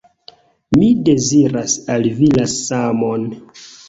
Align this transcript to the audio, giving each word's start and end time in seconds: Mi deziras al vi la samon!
Mi 0.77 0.85
deziras 1.09 1.75
al 1.97 2.07
vi 2.21 2.31
la 2.39 2.47
samon! 2.55 3.29